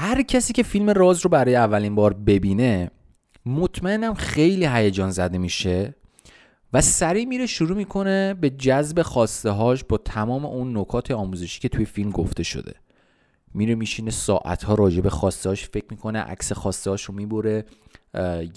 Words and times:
هر 0.00 0.22
کسی 0.22 0.52
که 0.52 0.62
فیلم 0.62 0.90
راز 0.90 1.20
رو 1.20 1.30
برای 1.30 1.56
اولین 1.56 1.94
بار 1.94 2.14
ببینه 2.14 2.90
مطمئنم 3.46 4.14
خیلی 4.14 4.66
هیجان 4.66 5.10
زده 5.10 5.38
میشه 5.38 5.94
و 6.72 6.80
سریع 6.80 7.24
میره 7.24 7.46
شروع 7.46 7.76
می‌کنه 7.76 8.34
به 8.34 8.50
جذب 8.50 9.02
خواسته 9.02 9.50
هاش 9.50 9.84
با 9.84 9.98
تمام 9.98 10.46
اون 10.46 10.78
نکات 10.78 11.10
آموزشی 11.10 11.60
که 11.60 11.68
توی 11.68 11.84
فیلم 11.84 12.10
گفته 12.10 12.42
شده. 12.42 12.74
میره 13.54 13.74
میشینه 13.74 14.10
ساعت 14.10 14.64
ها 14.64 14.74
راجع 14.74 15.00
به 15.00 15.10
خواسته 15.10 15.48
هاش 15.48 15.68
فکر 15.68 15.86
می‌کنه 15.90 16.18
عکس 16.18 16.52
خواسته 16.52 16.90
هاش 16.90 17.04
رو 17.04 17.14
می‌بره 17.14 17.64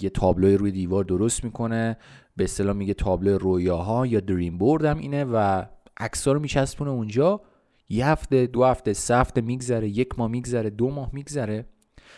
یه 0.00 0.10
تابلوی 0.14 0.56
روی 0.56 0.72
دیوار 0.72 1.04
درست 1.04 1.44
می‌کنه 1.44 1.96
به 2.36 2.44
اصطلاح 2.44 2.76
میگه 2.76 2.94
تابلو 2.94 3.38
رویاها 3.38 4.06
یا 4.06 4.20
دریم 4.20 4.58
بورد 4.58 4.84
هم 4.84 4.98
اینه 4.98 5.24
و 5.24 5.62
عکس‌ها 5.96 6.32
رو 6.32 6.40
میچسبونه 6.40 6.90
اونجا. 6.90 7.40
یه 7.88 8.06
هفته 8.06 8.46
دو 8.46 8.64
هفته 8.64 8.92
سه 8.92 9.16
هفته 9.16 9.40
میگذره 9.40 9.88
یک 9.88 10.18
ماه 10.18 10.30
میگذره 10.30 10.70
دو 10.70 10.90
ماه 10.90 11.10
میگذره. 11.12 11.66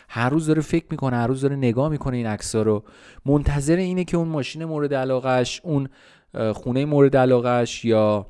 هر 0.08 0.30
روز 0.30 0.46
داره 0.46 0.62
فکر 0.62 0.86
می‌کنه 0.90 1.16
هر 1.16 1.26
روز 1.26 1.40
داره 1.40 1.56
نگاه 1.56 1.88
می‌کنه 1.88 2.16
این 2.16 2.26
عکس‌ها 2.26 2.62
رو. 2.62 2.84
منتظر 3.26 3.76
اینه 3.76 4.04
که 4.04 4.16
اون 4.16 4.28
ماشین 4.28 4.64
مورد 4.64 4.94
علاقش 4.94 5.60
اون 5.64 5.88
خونه 6.54 6.84
مورد 6.84 7.16
علاقش 7.16 7.84
یا 7.84 8.26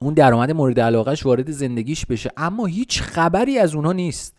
اون 0.00 0.14
درآمد 0.14 0.50
مورد 0.50 0.80
علاقش 0.80 1.26
وارد 1.26 1.50
زندگیش 1.50 2.06
بشه. 2.06 2.30
اما 2.36 2.66
هیچ 2.66 3.02
خبری 3.02 3.58
از 3.58 3.74
اونها 3.74 3.92
نیست. 3.92 4.36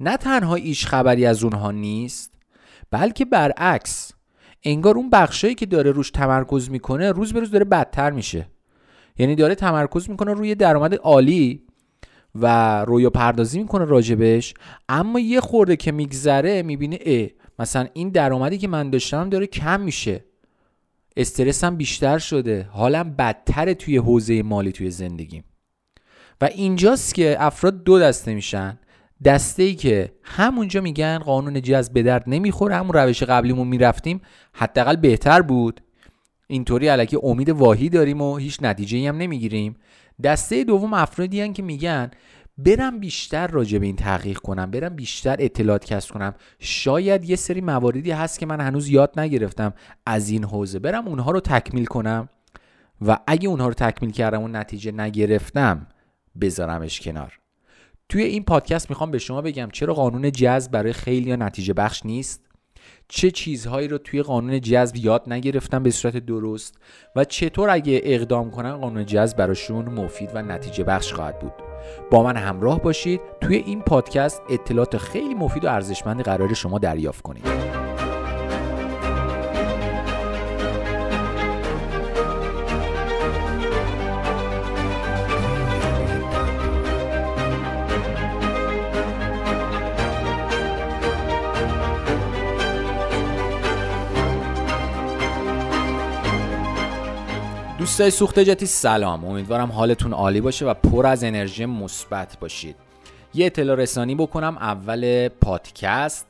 نه 0.00 0.16
تنها 0.16 0.54
هیچ 0.54 0.86
خبری 0.86 1.26
از 1.26 1.44
اونها 1.44 1.70
نیست 1.70 2.34
بلکه 2.90 3.24
برعکس. 3.24 4.12
انگار 4.62 4.96
اون 4.96 5.10
بخشایی 5.10 5.54
که 5.54 5.66
داره 5.66 5.90
روش 5.90 6.10
تمرکز 6.10 6.70
می‌کنه 6.70 7.12
روز 7.12 7.32
به 7.32 7.40
روز 7.40 7.50
داره 7.50 7.64
بدتر 7.64 8.10
میشه. 8.10 8.48
یعنی 9.18 9.34
داره 9.34 9.54
تمرکز 9.54 10.10
می‌کنه 10.10 10.32
روی 10.32 10.54
درآمد 10.54 10.94
عالی 10.94 11.62
و 12.34 12.84
رویا 12.84 13.10
پردازی 13.10 13.58
می‌کنه 13.58 13.84
راجبش. 13.84 14.54
اما 14.88 15.20
یه 15.20 15.40
خورده 15.40 15.76
که 15.76 15.92
میگذره 15.92 16.62
می‌بینه 16.62 16.98
اه 17.06 17.28
مثلا 17.58 17.86
این 17.92 18.08
درآمدی 18.08 18.58
که 18.58 18.68
من 18.68 18.90
داشتم 18.90 19.28
داره 19.28 19.46
کم 19.46 19.80
میشه. 19.80 20.24
استرسم 21.16 21.76
بیشتر 21.76 22.18
شده. 22.18 22.68
حالم 22.72 23.14
بدتر 23.14 23.72
توی 23.72 23.96
حوزه 23.96 24.42
مالی 24.42 24.72
توی 24.72 24.90
زندگیم 24.90 25.44
و 26.40 26.44
اینجاست 26.44 27.14
که 27.14 27.36
افراد 27.38 27.84
دو 27.84 27.98
دسته 27.98 28.34
میشن. 28.34 28.78
دسته 29.24 29.62
ای 29.62 29.74
که 29.74 30.12
همونجا 30.22 30.80
میگن 30.80 31.18
قانون 31.18 31.62
جذب 31.62 31.92
به 31.92 32.02
درد 32.02 32.24
نمی‌خوره. 32.26 32.76
همون 32.76 32.92
روش 32.92 33.22
قبلیمون 33.22 33.68
می‌رفتیم. 33.68 34.20
حداقل 34.52 34.96
بهتر 34.96 35.42
بود. 35.42 35.80
اینطوری 36.50 36.88
علکی 36.88 37.18
امید 37.22 37.48
واهی 37.48 37.88
داریم 37.88 38.20
و 38.20 38.36
هیچ 38.36 38.58
نتیجه 38.62 39.08
هم 39.08 39.16
نمی‌گیریم. 39.16 39.76
دسته 40.22 40.64
دوم 40.64 40.94
افرادی 40.94 41.40
هن 41.40 41.52
که 41.52 41.62
میگن 41.62 42.10
برم 42.58 42.98
بیشتر 42.98 43.46
راجع 43.46 43.78
به 43.78 43.86
این 43.86 43.96
تحقیق 43.96 44.38
کنم 44.38 44.70
برم 44.70 44.96
بیشتر 44.96 45.36
اطلاعات 45.38 45.84
کسب 45.84 46.14
کنم. 46.14 46.34
شاید 46.58 47.30
یه 47.30 47.36
سری 47.36 47.60
مواردی 47.60 48.10
هست 48.10 48.38
که 48.38 48.46
من 48.46 48.60
هنوز 48.60 48.88
یاد 48.88 49.20
نگرفتم 49.20 49.72
از 50.06 50.30
این 50.30 50.44
حوزه. 50.44 50.78
برم 50.78 51.08
اونها 51.08 51.30
رو 51.30 51.40
تکمیل 51.40 51.84
کنم 51.84 52.28
و 53.06 53.18
اگه 53.26 53.48
اونها 53.48 53.68
رو 53.68 53.74
تکمیل 53.74 54.10
کردم 54.10 54.42
و 54.42 54.48
نتیجه 54.48 54.92
نگرفتم 54.92 55.86
بذارمش 56.40 57.00
کنار. 57.00 57.38
توی 58.08 58.22
این 58.22 58.44
پادکست 58.44 58.90
می‌خوام 58.90 59.10
به 59.10 59.18
شما 59.18 59.42
بگم 59.42 59.68
چرا 59.72 59.94
قانون 59.94 60.32
جذب 60.32 60.72
برای 60.72 60.92
خیلی 60.92 61.36
نتیجه 61.36 61.74
بخش 61.74 62.06
نیست. 62.06 62.49
چه 63.08 63.30
چیزهایی 63.30 63.88
رو 63.88 63.98
توی 63.98 64.22
قانون 64.22 64.60
جذب 64.60 64.96
یاد 64.96 65.22
نگرفتن 65.26 65.82
به 65.82 65.90
صورت 65.90 66.16
درست 66.16 66.74
و 67.16 67.24
چطور 67.24 67.70
اگه 67.70 68.00
اقدام 68.04 68.50
کنن 68.50 68.76
قانون 68.76 69.06
جذب 69.06 69.36
براشون 69.36 69.84
مفید 69.84 70.30
و 70.34 70.42
نتیجه 70.42 70.84
بخش 70.84 71.12
خواهد 71.12 71.38
بود. 71.38 71.52
با 72.10 72.22
من 72.22 72.36
همراه 72.36 72.82
باشید. 72.82 73.20
توی 73.40 73.56
این 73.56 73.82
پادکست 73.82 74.42
اطلاعات 74.50 74.96
خیلی 74.96 75.34
مفید 75.34 75.64
و 75.64 75.68
ارزشمندی 75.68 76.22
قرار 76.22 76.54
شما 76.54 76.78
دریافت 76.78 77.22
کنید. 77.22 77.79
دوستای 97.90 98.10
سوخت 98.10 98.38
جتی 98.38 98.66
سلام. 98.66 99.24
امیدوارم 99.24 99.72
حالتون 99.72 100.12
عالی 100.12 100.40
باشه 100.40 100.66
و 100.66 100.74
پر 100.74 101.06
از 101.06 101.24
انرژی 101.24 101.66
مثبت 101.66 102.38
باشید. 102.40 102.76
یه 103.34 103.46
اطلاع 103.46 103.76
رسانی 103.76 104.14
بکنم 104.14 104.56
اول 104.58 105.28
پادکست. 105.28 106.26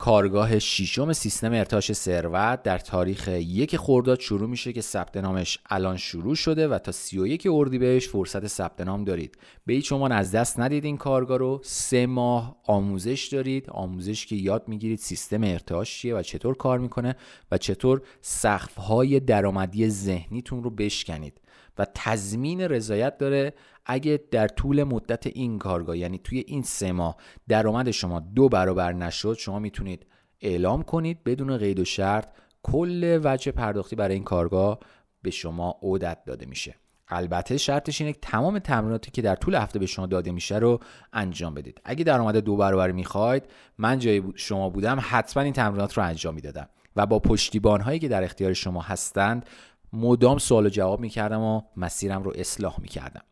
کارگاه 0.00 0.58
شیشم 0.58 1.12
سیستم 1.12 1.52
ارتعاش 1.52 1.92
ثروت 1.92 2.62
در 2.62 2.78
تاریخ 2.78 3.28
یک 3.28 3.76
خرداد 3.76 4.20
شروع 4.20 4.48
میشه 4.48 4.72
که 4.72 4.80
ثبت 4.80 5.16
نامش 5.16 5.58
الان 5.70 5.96
شروع 5.96 6.34
شده 6.34 6.68
و 6.68 6.78
تا 6.78 6.92
31 6.92 7.48
اردیبهشت 7.50 8.10
فرصت 8.10 8.46
ثبت 8.46 8.80
نام 8.80 9.04
دارید. 9.04 9.38
به 9.66 9.72
هیچ 9.72 9.92
عنوان 9.92 10.12
از 10.12 10.32
دست 10.32 10.60
ندید 10.60 10.84
این 10.84 10.96
کارگاه 10.96 11.38
رو. 11.38 11.60
سه 11.64 12.06
ماه 12.06 12.56
آموزش 12.66 13.28
دارید. 13.32 13.70
آموزش 13.70 14.26
که 14.26 14.36
یاد 14.36 14.68
می‌گیرید 14.68 14.98
سیستم 14.98 15.44
ارتعاش 15.44 15.98
چیه 15.98 16.14
و 16.14 16.22
چطور 16.22 16.54
کار 16.54 16.78
می‌کنه 16.78 17.16
و 17.50 17.58
چطور 17.58 18.02
سقف‌های 18.20 19.20
درآمدی 19.20 19.88
ذهنیتون 19.88 20.62
رو 20.62 20.70
بشکنید. 20.70 21.40
و 21.80 21.86
تضمین 21.94 22.60
رضایت 22.60 23.18
داره 23.18 23.54
اگه 23.86 24.20
در 24.30 24.48
طول 24.48 24.82
مدت 24.82 25.26
این 25.26 25.58
کارگاه 25.58 25.98
یعنی 25.98 26.20
توی 26.24 26.44
این 26.46 26.62
سه 26.62 26.92
ماه 26.92 27.16
درآمد 27.48 27.90
شما 27.90 28.20
دو 28.20 28.48
برابر 28.48 28.92
نشد 28.92 29.36
شما 29.38 29.58
می‌تونید 29.58 30.06
اعلام 30.40 30.82
کنید 30.82 31.24
بدون 31.24 31.56
قید 31.56 31.80
و 31.80 31.84
شرط 31.84 32.28
کل 32.62 33.20
وجه 33.24 33.52
پرداختی 33.52 33.96
برای 33.96 34.14
این 34.14 34.24
کارگاه 34.24 34.78
به 35.22 35.30
شما 35.30 35.78
عودت 35.82 36.24
داده 36.26 36.46
میشه. 36.46 36.74
البته 37.08 37.56
شرطش 37.56 38.00
اینه 38.00 38.12
که 38.12 38.18
تمام 38.22 38.58
تمریناتی 38.58 39.10
که 39.10 39.22
در 39.22 39.34
طول 39.34 39.54
هفته 39.54 39.78
به 39.78 39.86
شما 39.86 40.06
داده 40.06 40.32
میشه 40.32 40.58
رو 40.58 40.80
انجام 41.12 41.54
بدید. 41.54 41.80
اگه 41.84 42.04
درآمد 42.04 42.36
دو 42.36 42.56
برابر 42.56 42.90
می‌خواید 42.90 43.44
من 43.78 43.98
جای 43.98 44.22
شما 44.34 44.70
بودم 44.70 44.98
حتما 45.02 45.42
این 45.42 45.52
تمرینات 45.52 45.98
رو 45.98 46.04
انجام 46.04 46.34
می‌دادم. 46.34 46.68
و 46.96 47.06
با 47.06 47.18
پشتیبان 47.18 47.80
هایی 47.80 47.98
که 47.98 48.08
در 48.08 48.24
اختیار 48.24 48.52
شما 48.52 48.80
هستند 48.80 49.46
مدام 49.92 50.38
سوال 50.38 50.66
و 50.66 50.68
جواب 50.68 51.00
می‌کردم 51.00 51.40
و 51.40 51.62
مسیرم 51.76 52.22
رو 52.22 52.32
اصلاح 52.34 52.80
می‌کردم. 52.80 53.22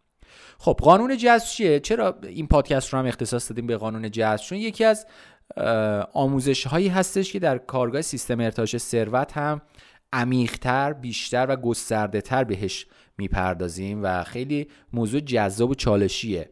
خب 0.58 0.76
قانون 0.80 1.16
جذب 1.16 1.46
چیه؟ 1.46 1.80
چرا 1.80 2.18
این 2.22 2.46
پادکست 2.46 2.92
رو 2.92 2.98
هم 2.98 3.06
اختصاص 3.06 3.50
دادیم 3.50 3.66
به 3.66 3.76
قانون 3.76 4.10
جذب؟ 4.10 4.42
چون 4.42 4.58
یکی 4.58 4.84
از 4.84 5.06
آموزش 6.12 6.66
هایی 6.66 6.88
هستش 6.88 7.32
که 7.32 7.38
در 7.38 7.58
کارگاه 7.58 8.02
سیستم 8.02 8.40
ارتعاش 8.40 8.76
ثروت 8.76 9.32
هم 9.32 9.62
عمیقتر 10.12 10.92
بیشتر 10.92 11.46
و 11.48 11.56
گسترده 11.56 12.20
تر 12.20 12.44
بهش 12.44 12.86
می‌پردازیم 13.18 14.00
و 14.02 14.24
خیلی 14.24 14.68
موضوع 14.92 15.20
جذاب 15.20 15.70
و 15.70 15.74
چالشیه. 15.74 16.48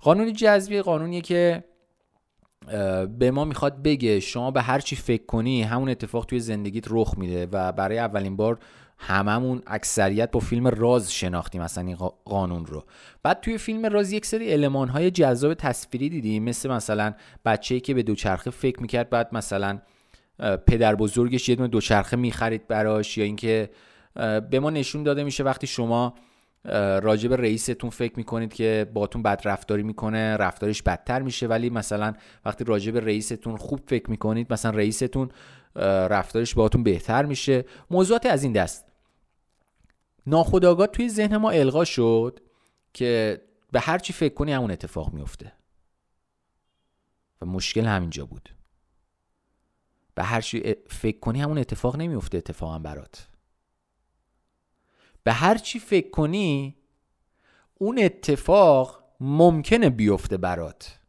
قانون 0.00 0.32
جذبی 0.32 0.82
قانونیه 0.82 1.20
که 1.20 1.64
به 3.18 3.30
ما 3.30 3.44
می‌خواد 3.44 3.82
بگه 3.82 4.20
شما 4.20 4.50
به 4.50 4.62
هر 4.62 4.80
چی 4.80 4.96
فکر 4.96 5.26
کنی 5.26 5.62
همون 5.62 5.88
اتفاق 5.88 6.24
توی 6.24 6.40
زندگیت 6.40 6.84
رخ 6.90 7.14
میده 7.18 7.48
و 7.52 7.72
برای 7.72 7.98
اولین 7.98 8.36
بار 8.36 8.58
هممون 9.02 9.62
اکثریت 9.66 10.30
با 10.30 10.40
فیلم 10.40 10.66
راز 10.66 11.12
شناختیم 11.12 11.62
مثلا 11.62 11.84
این 11.84 11.96
قانون 12.24 12.66
رو. 12.66 12.84
بعد 13.22 13.40
توی 13.40 13.58
فیلم 13.58 13.86
راز 13.86 14.12
یک 14.12 14.26
سری 14.26 14.52
علمان 14.52 14.88
های 14.88 15.10
جذاب 15.10 15.54
تصویری 15.54 16.08
دیدیم 16.08 16.44
مثل 16.44 16.70
مثلا 16.70 17.14
بچه‌ای 17.44 17.80
که 17.80 17.94
به 17.94 18.02
دوچرخه 18.02 18.50
فکر 18.50 18.80
می‌کرد 18.80 19.10
بعد 19.10 19.28
مثلا 19.32 19.78
پدر 20.66 20.94
بزرگش 20.94 21.48
یه 21.48 21.54
دونه 21.54 21.68
دوچرخه 21.68 22.16
می‌خرید 22.16 22.68
براش 22.68 23.18
یا 23.18 23.24
اینکه 23.24 23.70
به 24.50 24.60
ما 24.60 24.70
نشون 24.70 25.02
داده 25.02 25.24
میشه 25.24 25.44
وقتی 25.44 25.66
شما 25.66 26.14
راجب 27.02 27.34
رئیستون 27.34 27.90
فکر 27.90 28.12
می‌کنید 28.16 28.52
که 28.52 28.90
باتون 28.94 29.22
بد 29.22 29.40
رفتاری 29.44 29.82
می‌کنه 29.82 30.36
رفتارش 30.36 30.82
بدتر 30.82 31.22
میشه 31.22 31.46
ولی 31.46 31.70
مثلا 31.70 32.14
وقتی 32.44 32.64
راجب 32.64 32.96
رئیستون 32.96 33.56
خوب 33.56 33.80
فکر 33.86 34.10
می‌کنید 34.10 34.52
مثلا 34.52 34.70
رئیستون 34.70 35.28
رفتارش 36.10 36.54
باهاتون 36.54 36.82
بهتر 36.82 37.24
میشه. 37.24 37.64
موضوعات 37.90 38.26
از 38.26 38.42
این 38.42 38.52
دست. 38.52 38.89
ناخداگاه 40.26 40.86
توی 40.86 41.08
ذهن 41.08 41.36
ما 41.36 41.50
القا 41.50 41.84
شد 41.84 42.40
که 42.92 43.42
به 43.72 43.80
هر 43.80 43.98
چی 43.98 44.12
فکر 44.12 44.34
کنی 44.34 44.52
همون 44.52 44.70
اتفاق 44.70 45.12
میفته 45.12 45.52
و 47.40 47.46
مشکل 47.46 47.84
همینجا 47.84 48.26
بود. 48.26 48.54
به 50.14 50.24
هر 50.24 50.40
چی 50.40 50.74
فکر 50.88 51.18
کنی 51.18 51.40
همون 51.40 51.58
اتفاق 51.58 51.96
نمیفته 51.96 52.38
اتفاقا 52.38 52.78
برات. 52.78 53.28
به 55.22 55.32
هر 55.32 55.58
چی 55.58 55.78
فکر 55.78 56.10
کنی 56.10 56.76
اون 57.74 57.98
اتفاق 57.98 59.04
ممکنه 59.20 59.90
بیفته 59.90 60.36
برات. 60.36 61.00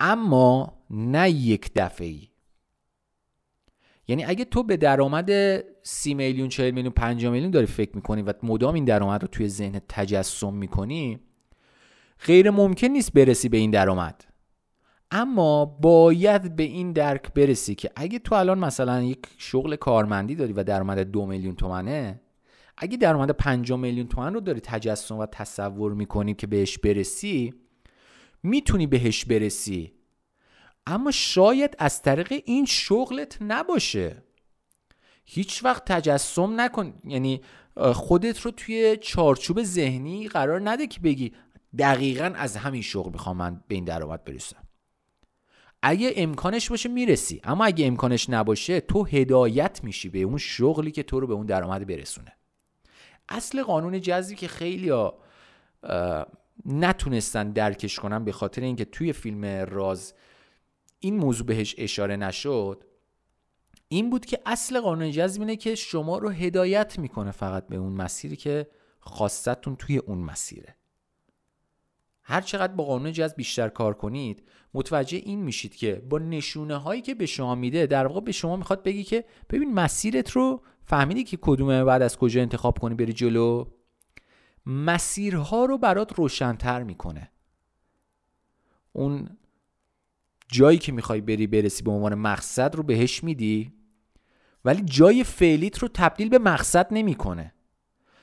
اما 0.00 0.78
نه 0.90 1.30
یک 1.30 1.70
دفعه 1.76 2.06
ای 2.06 2.28
یعنی 4.08 4.24
اگه 4.24 4.44
تو 4.44 4.62
به 4.62 4.76
درآمد 4.76 5.30
سی 5.82 6.14
میلیون 6.14 6.48
40 6.48 6.70
میلیون 6.70 6.92
5 6.92 7.26
میلیون 7.26 7.50
داری 7.50 7.66
فکر 7.66 7.90
می‌کنی 7.94 8.22
و 8.22 8.34
مدام 8.42 8.74
این 8.74 8.84
درآمد 8.84 9.22
رو 9.22 9.28
توی 9.28 9.48
ذهن 9.48 9.80
تجسم 9.88 10.54
می‌کنی 10.54 11.20
غیر 12.26 12.50
ممکن 12.50 12.86
نیست 12.86 13.12
برسی 13.12 13.48
به 13.48 13.56
این 13.56 13.70
درآمد. 13.70 14.24
اما 15.10 15.64
باید 15.64 16.56
به 16.56 16.62
این 16.62 16.92
درک 16.92 17.32
برسی 17.32 17.74
که 17.74 17.90
اگه 17.96 18.18
تو 18.18 18.34
الان 18.34 18.58
مثلا 18.58 19.02
یک 19.02 19.18
شغل 19.38 19.76
کارمندی 19.76 20.34
داری 20.34 20.52
و 20.52 20.64
درآمد 20.64 20.98
دو 20.98 21.26
میلیون 21.26 21.54
تومنه 21.54 22.20
اگه 22.78 22.96
درآمد 22.96 23.30
5 23.30 23.72
میلیون 23.72 24.08
تومن 24.08 24.34
رو 24.34 24.40
داری 24.40 24.60
تجسم 24.60 25.18
و 25.18 25.26
تصور 25.26 25.94
می‌کنی 25.94 26.34
که 26.34 26.46
بهش 26.46 26.78
برسی 26.78 27.54
می‌تونی 28.42 28.86
بهش 28.86 29.24
برسی. 29.24 29.92
اما 30.88 31.10
شاید 31.10 31.76
از 31.78 32.02
طریق 32.02 32.42
این 32.44 32.66
شغلت 32.66 33.38
نباشه. 33.40 34.22
هیچ 35.24 35.64
وقت 35.64 35.84
تجسم 35.84 36.60
نکن. 36.60 36.94
یعنی 37.04 37.40
خودت 37.76 38.40
رو 38.40 38.50
توی 38.50 38.98
چارچوب 39.00 39.62
ذهنی 39.62 40.28
قرار 40.28 40.70
نده 40.70 40.86
که 40.86 41.00
بگی 41.00 41.32
دقیقا 41.78 42.32
از 42.36 42.56
همین 42.56 42.82
شغل 42.82 43.12
می‌خوام 43.12 43.36
من 43.36 43.64
به 43.68 43.74
این 43.74 43.84
درآمد 43.84 44.24
برسم. 44.24 44.56
اگه 45.82 46.12
امکانش 46.16 46.70
باشه 46.70 46.88
می‌رسی. 46.88 47.40
اما 47.44 47.64
اگه 47.64 47.86
امکانش 47.86 48.30
نباشه 48.30 48.80
تو 48.80 49.04
هدایت 49.04 49.84
میشی 49.84 50.08
به 50.08 50.18
اون 50.18 50.38
شغلی 50.38 50.90
که 50.90 51.02
تو 51.02 51.20
رو 51.20 51.26
به 51.26 51.34
اون 51.34 51.46
درآمد 51.46 51.86
برسونه. 51.86 52.32
اصل 53.28 53.62
قانون 53.62 54.00
جذبی 54.00 54.36
که 54.36 54.48
خیلی 54.48 54.88
ها 54.88 55.18
نتونستن 56.66 57.52
درکش 57.52 57.98
کنن 57.98 58.24
به 58.24 58.32
خاطر 58.32 58.62
اینکه 58.62 58.84
توی 58.84 59.12
فیلم 59.12 59.44
راز 59.44 60.14
این 61.00 61.16
موضوع 61.16 61.46
بهش 61.46 61.74
اشاره 61.78 62.16
نشد 62.16 62.84
این 63.88 64.10
بود 64.10 64.26
که 64.26 64.38
اصل 64.46 64.80
قانون 64.80 65.10
جذب 65.10 65.40
اینه 65.40 65.56
که 65.56 65.74
شما 65.74 66.18
رو 66.18 66.28
هدایت 66.28 66.98
می‌کنه 66.98 67.30
فقط 67.30 67.66
به 67.66 67.76
اون 67.76 67.92
مسیری 67.92 68.36
که 68.36 68.68
خواستتون 69.00 69.76
توی 69.76 69.98
اون 69.98 70.18
مسیره. 70.18 70.76
هر 72.22 72.40
چقدر 72.40 72.72
با 72.72 72.84
قانون 72.84 73.12
جذب 73.12 73.36
بیشتر 73.36 73.68
کار 73.68 73.94
کنید 73.94 74.42
متوجه 74.74 75.18
این 75.18 75.42
میشید 75.42 75.76
که 75.76 75.94
با 75.94 76.18
نشونه 76.18 76.76
هایی 76.76 77.02
که 77.02 77.14
به 77.14 77.26
شما 77.26 77.54
میده 77.54 77.86
در 77.86 78.06
واقع 78.06 78.20
به 78.20 78.32
شما 78.32 78.56
می‌خواد 78.56 78.82
بگی 78.82 79.04
که 79.04 79.24
ببین 79.50 79.74
مسیرت 79.74 80.30
رو 80.30 80.62
فهمیدی 80.84 81.24
که 81.24 81.38
کدومه 81.40 81.84
بعد 81.84 82.02
از 82.02 82.16
کجا 82.16 82.40
انتخاب 82.40 82.78
کنی 82.78 82.94
بری 82.94 83.12
جلو؟ 83.12 83.64
مسیرها 84.66 85.64
رو 85.64 85.78
برات 85.78 86.12
روشنتر 86.12 86.82
می‌کنه. 86.82 87.30
اون 88.92 89.38
جایی 90.48 90.78
که 90.78 90.92
می‌خوای 90.92 91.20
بری 91.20 91.46
برسی 91.46 91.82
به 91.82 91.90
عنوان 91.90 92.14
مقصد 92.14 92.76
رو 92.76 92.82
بهش 92.82 93.24
میدی 93.24 93.72
ولی 94.64 94.82
جای 94.84 95.24
فعلیت 95.24 95.78
رو 95.78 95.88
تبدیل 95.94 96.28
به 96.28 96.38
مقصد 96.38 96.86
نمی‌کنه. 96.90 97.54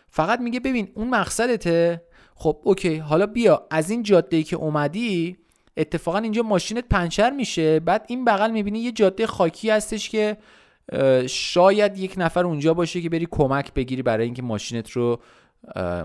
فقط 0.09 0.39
میگه 0.39 0.59
ببین 0.59 0.91
اون 0.95 1.09
مقصدته. 1.09 2.01
خب 2.35 2.61
اوکی 2.63 2.95
حالا 2.95 3.25
بیا 3.25 3.67
از 3.71 3.89
این 3.89 4.03
جاده 4.03 4.37
ای 4.37 4.43
که 4.43 4.55
اومدی 4.55 5.37
اتفاقا 5.77 6.17
اینجا 6.17 6.43
ماشینت 6.43 6.85
پنچر 6.89 7.29
میشه. 7.29 7.79
بعد 7.79 8.05
این 8.07 8.25
بغل 8.25 8.51
می‌بینی 8.51 8.79
یه 8.79 8.91
جاده 8.91 9.27
خاکی 9.27 9.69
هستش 9.69 10.09
که 10.09 10.37
شاید 11.27 11.97
یک 11.97 12.13
نفر 12.17 12.45
اونجا 12.45 12.73
باشه 12.73 13.01
که 13.01 13.09
بری 13.09 13.27
کمک 13.31 13.73
بگیری 13.73 14.01
برای 14.01 14.25
اینکه 14.25 14.41
ماشینت 14.41 14.91
رو 14.91 15.19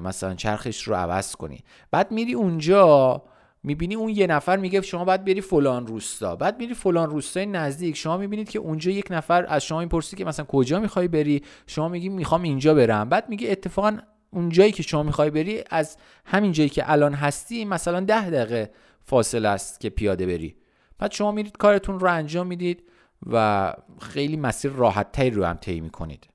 مثلا 0.02 0.34
چرخش 0.34 0.82
رو 0.82 0.94
عوض 0.94 1.36
کنی. 1.36 1.58
بعد 1.90 2.12
میری 2.12 2.34
اونجا 2.34 3.22
می‌بینی 3.62 3.94
اون 3.94 4.08
یه 4.08 4.26
نفر 4.26 4.56
میگه 4.56 4.80
شما 4.80 5.04
باید 5.04 5.24
بری 5.24 5.40
فلان 5.40 5.86
روستا. 5.86 6.36
بعد 6.36 6.58
میری 6.58 6.74
فلان 6.74 7.10
روستای 7.10 7.46
نزدیک 7.46 7.96
شما 7.96 8.16
می‌بینید 8.16 8.48
که 8.48 8.58
اونجا 8.58 8.90
یک 8.90 9.06
نفر 9.10 9.46
از 9.48 9.64
شما 9.64 9.80
می‌پرسی 9.80 10.16
که 10.16 10.24
مثلا 10.24 10.44
کجا 10.44 10.80
می‌خوای 10.80 11.08
بری؟ 11.08 11.42
شما 11.66 11.88
میگی 11.88 12.08
می‌خوام 12.08 12.42
اینجا 12.42 12.74
برم. 12.74 13.08
بعد 13.08 13.28
میگه 13.28 13.50
اتفاقا 13.50 13.98
اون 14.30 14.48
جایی 14.48 14.72
که 14.72 14.82
شما 14.82 15.02
می‌خوای 15.02 15.30
بری 15.30 15.62
از 15.70 15.96
همین 16.24 16.52
جایی 16.52 16.68
که 16.68 16.92
الان 16.92 17.14
هستی 17.14 17.64
مثلا 17.64 18.00
ده 18.00 18.30
دقیقه 18.30 18.70
فاصله 19.04 19.48
است 19.48 19.80
که 19.80 19.90
پیاده 19.90 20.26
بری. 20.26 20.56
بعد 20.98 21.12
شما 21.12 21.32
میرید 21.32 21.56
کارتون 21.56 22.00
رو 22.00 22.12
انجام 22.12 22.46
می‌دید 22.46 22.82
و 23.26 23.74
خیلی 24.00 24.36
مسیر 24.36 24.70
راحت 24.70 25.20
رو 25.20 25.44
هم 25.44 25.56
طی 25.56 25.80
می‌کنید. 25.80 26.28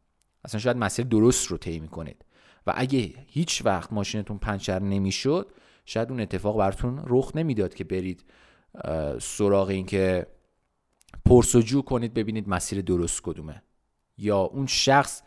اصلا 0.45 0.59
شاید 0.59 0.77
مسیر 0.77 1.05
درست 1.05 1.47
رو 1.47 1.57
طی 1.57 1.79
می‌کنید. 1.79 2.25
و 2.67 2.73
اگه 2.75 3.13
هیچ 3.27 3.61
وقت 3.65 3.93
ماشینتون 3.93 4.37
پنچر 4.37 4.79
نمی‌شد 4.79 5.51
شاید 5.85 6.09
اون 6.09 6.19
اتفاق 6.19 6.57
براتون 6.57 7.03
رخ 7.07 7.31
نمی‌داد 7.35 7.73
که 7.73 7.83
برید 7.83 8.25
سراغ 9.21 9.67
این 9.67 9.85
که 9.85 10.27
پرسجو 11.25 11.81
کنید 11.81 12.13
ببینید 12.13 12.49
مسیر 12.49 12.81
درست 12.81 13.21
کدومه. 13.21 13.61
یا 14.17 14.39
اون 14.39 14.65
شخص 14.65 15.21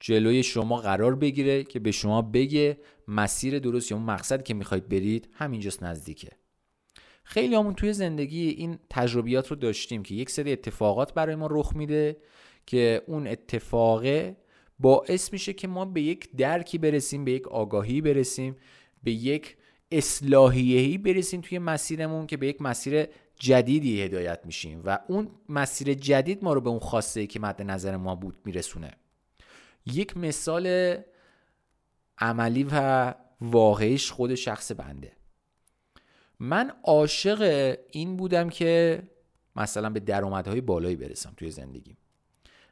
جلوی 0.00 0.42
شما 0.42 0.76
قرار 0.76 1.14
بگیره 1.14 1.64
که 1.64 1.78
به 1.78 1.90
شما 1.90 2.22
بگه 2.22 2.78
مسیر 3.08 3.58
درست 3.58 3.90
یا 3.90 3.96
اون 3.96 4.06
مقصد 4.06 4.42
که 4.42 4.54
می‌خواید 4.54 4.88
برید 4.88 5.28
همینجاست 5.32 5.82
نزدیکه. 5.82 6.30
خیلی 7.24 7.54
همون 7.54 7.74
توی 7.74 7.92
زندگی 7.92 8.48
این 8.48 8.78
تجربیات 8.90 9.48
رو 9.48 9.56
داشتیم 9.56 10.02
که 10.02 10.14
یک 10.14 10.30
سری 10.30 10.52
اتفاقات 10.52 11.14
برای 11.14 11.34
ما 11.34 11.48
رخ 11.50 11.76
میده 11.76 12.16
که 12.66 13.02
اون 13.06 13.26
اتفاقه 13.26 14.36
باعث 14.78 15.32
میشه 15.32 15.52
که 15.52 15.68
ما 15.68 15.84
به 15.84 16.02
یک 16.02 16.36
درکی 16.36 16.78
برسیم 16.78 17.24
به 17.24 17.32
یک 17.32 17.48
آگاهی 17.48 18.00
برسیم 18.00 18.56
به 19.02 19.12
یک 19.12 19.56
اصلاحیهی 19.92 20.98
برسیم 20.98 21.40
توی 21.40 21.58
مسیرمون 21.58 22.26
که 22.26 22.36
به 22.36 22.46
یک 22.46 22.62
مسیر 22.62 23.08
جدیدی 23.38 24.02
هدایت 24.02 24.40
میشیم 24.44 24.82
و 24.84 24.98
اون 25.08 25.30
مسیر 25.48 25.94
جدید 25.94 26.44
ما 26.44 26.52
رو 26.52 26.60
به 26.60 26.70
اون 26.70 26.78
خواسته 26.78 27.26
که 27.26 27.40
مد 27.40 27.62
نظر 27.62 27.96
ما 27.96 28.14
بود 28.14 28.36
میرسونه. 28.44 28.90
یک 29.86 30.16
مثال 30.16 30.96
عملی 32.18 32.66
و 32.70 33.14
واقعیش 33.40 34.10
خود 34.10 34.34
شخص 34.34 34.72
بنده. 34.72 35.12
من 36.40 36.72
عاشق 36.84 37.76
این 37.90 38.16
بودم 38.16 38.48
که 38.48 39.02
مثلا 39.56 39.90
به 39.90 40.00
درآمدهای 40.00 40.60
بالایی 40.60 40.96
برسم 40.96 41.32
توی 41.36 41.50
زندگیم. 41.50 41.96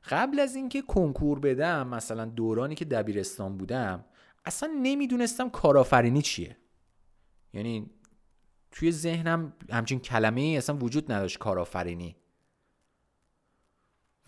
قبل 0.09 0.41
از 0.41 0.57
اینکه 0.57 0.83
کنکور 0.83 1.41
بدم 1.41 1.89
مثلا 1.89 2.25
دورانی 2.25 2.75
که 2.75 2.85
دبیرستان 2.85 3.57
بودم 3.57 4.05
اصلا 4.45 4.73
نمی‌دونستم 4.83 5.51
کارآفرینی 5.51 6.23
چیه. 6.23 6.57
یعنی 7.55 7.91
توی 8.71 8.93
ذهنم 8.93 9.53
همچین 9.71 10.01
کلمه 10.01 10.41
ای 10.41 10.57
اصلا 10.57 10.77
وجود 10.77 11.13
نداشت 11.13 11.39
کارآفرینی. 11.39 12.17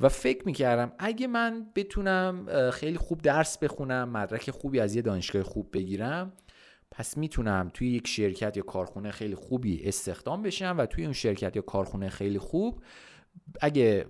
و 0.01 0.09
فکر 0.09 0.47
می‌کردم 0.47 0.93
اگه 0.99 1.27
من 1.27 1.71
بتونم 1.75 2.71
خیلی 2.71 2.99
خوب 2.99 3.23
درس 3.23 3.59
بخونم 3.59 4.09
مدرک 4.09 4.51
خوبی 4.51 4.81
از 4.81 4.95
یه 4.95 5.03
دانشگاه 5.03 5.43
خوب 5.43 5.71
بگیرم 5.73 6.33
پس 6.91 7.17
می‌تونم 7.17 7.71
توی 7.75 7.91
یک 7.91 8.07
شرکت 8.07 8.57
یا 8.57 8.63
کارخونه 8.63 9.11
خیلی 9.11 9.35
خوبی 9.35 9.85
استخدام 9.85 10.43
بشم 10.43 10.75
و 10.79 10.87
توی 10.87 11.05
اون 11.05 11.13
شرکت 11.13 11.57
یا 11.57 11.63
کارخونه 11.63 12.09
خیلی 12.09 12.39
خوب 12.39 12.83
اگه 13.61 14.07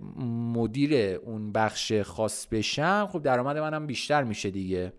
مدیر 0.55 1.15
اون 1.15 1.51
بخش 1.51 1.93
خاص 1.93 2.47
بشم 2.47 3.07
خب 3.11 3.21
درآمد 3.21 3.57
منم 3.57 3.87
بیشتر 3.87 4.23
میشه 4.23 4.51
دیگه. 4.51 4.93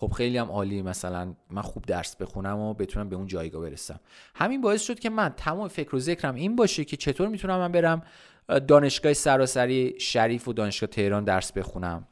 خب 0.00 0.12
خیلی 0.12 0.38
هم 0.38 0.50
عالی 0.50 0.82
مثلا 0.82 1.34
من 1.50 1.62
خوب 1.62 1.84
درس 1.84 2.16
بخونم 2.16 2.58
و 2.58 2.74
بتونم 2.74 3.08
به 3.08 3.16
اون 3.16 3.26
جایگاه 3.26 3.62
برسم. 3.62 4.00
همین 4.34 4.60
باعث 4.60 4.82
شد 4.82 4.98
که 4.98 5.10
من 5.10 5.34
تمام 5.36 5.68
فکر 5.68 5.96
و 5.96 5.98
ذکرم 5.98 6.34
این 6.34 6.56
باشه 6.56 6.84
که 6.84 6.96
چطور 6.96 7.28
می‌تونم 7.28 7.58
من 7.58 7.72
برم 7.72 8.02
دانشگاه 8.68 9.12
سراسری 9.12 9.94
شریف 10.00 10.48
و 10.48 10.52
دانشگاه 10.52 10.90
تهران 10.90 11.24
درس 11.24 11.52
بخونم. 11.52 12.08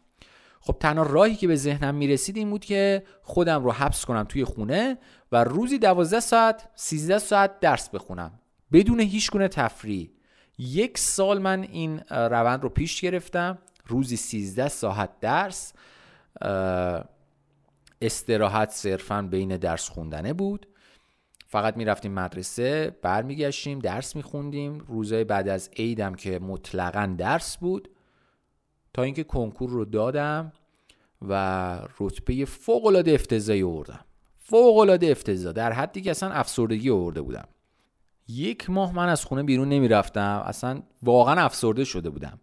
خب 0.61 0.76
تنها 0.80 1.02
راهی 1.02 1.35
که 1.35 1.47
به 1.47 1.57
ذهنم 1.57 1.95
می‌رسید 1.95 2.37
این 2.37 2.50
بود 2.50 2.64
که 2.64 3.02
خودم 3.23 3.64
رو 3.64 3.73
حبس 3.73 4.04
کنم 4.04 4.25
توی 4.25 4.45
خونه 4.45 4.99
و 5.33 5.45
روزی 5.45 5.78
12 5.78 6.21
ساعت 6.21 6.68
13 6.75 7.18
ساعت 7.18 7.61
درس 7.61 7.88
بخونم. 7.88 8.33
بدون 8.73 9.00
هیچ 9.00 9.30
گونه 9.30 9.49
تفریح. 9.49 10.11
یک 10.59 10.99
سال 10.99 11.38
من 11.38 11.62
این 11.62 12.00
روند 12.11 12.62
رو 12.62 12.68
پیش 12.68 13.00
گرفتم. 13.00 13.59
روزی 13.87 14.16
13 14.16 14.68
ساعت 14.68 15.21
درس. 15.21 15.73
استراحت 18.02 18.70
صرفا 18.70 19.22
بین 19.22 19.56
درس 19.56 19.88
خوندنه 19.88 20.32
بود. 20.32 20.66
فقط 21.46 21.76
می‌رفتیم 21.76 22.12
مدرسه 22.12 22.96
برمیگشتیم 23.02 23.78
درس 23.78 24.16
میخوندیم. 24.16 24.78
روزای 24.78 25.24
بعد 25.24 25.48
از 25.48 25.70
عیدم 25.76 26.14
که 26.14 26.38
مطلقا 26.38 27.14
درس 27.18 27.56
بود. 27.56 27.90
تا 28.94 29.02
اینکه 29.02 29.24
کنکور 29.24 29.70
رو 29.70 29.84
دادم 29.84 30.52
و 31.22 31.32
رتبه 32.00 32.44
فوق 32.44 32.86
العاده 32.86 33.12
افتضاحی 33.12 33.62
آوردم. 33.62 34.04
فوق 34.38 34.78
العاده 34.78 35.10
افتضاح. 35.10 35.52
در 35.52 35.72
حدی 35.72 36.00
که 36.00 36.10
اصلا 36.10 36.30
افسردگی 36.30 36.90
آورده 36.90 37.20
بودم. 37.22 37.48
یک 38.28 38.70
ماه 38.70 38.94
من 38.94 39.08
از 39.08 39.24
خونه 39.24 39.42
بیرون 39.42 39.68
نمی‌رفتم. 39.68 40.42
اصلا 40.46 40.82
واقعا 41.02 41.44
افسرده 41.44 41.84
شده 41.84 42.10
بودم. 42.10 42.40